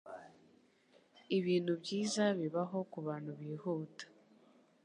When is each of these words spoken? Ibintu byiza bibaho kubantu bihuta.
Ibintu 1.37 1.71
byiza 1.81 2.23
bibaho 2.39 2.77
kubantu 2.91 3.31
bihuta. 3.39 4.05